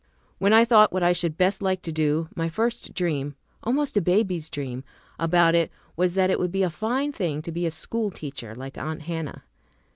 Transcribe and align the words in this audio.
When 0.39 0.51
I 0.51 0.65
thought 0.65 0.91
what 0.91 1.03
I 1.03 1.13
should 1.13 1.37
best 1.37 1.61
like 1.61 1.83
to 1.83 1.91
do, 1.91 2.27
my 2.35 2.49
first 2.49 2.95
dream 2.95 3.35
almost 3.61 3.95
a 3.95 4.01
baby's 4.01 4.49
dream 4.49 4.83
about 5.19 5.53
it 5.53 5.69
was 5.95 6.15
that 6.15 6.31
it 6.31 6.39
would 6.39 6.51
be 6.51 6.63
a 6.63 6.71
fine 6.71 7.11
thing 7.11 7.43
to 7.43 7.51
be 7.51 7.67
a 7.67 7.69
schoolteacher, 7.69 8.55
like 8.55 8.79
Aunt 8.79 9.03
Hannah. 9.03 9.43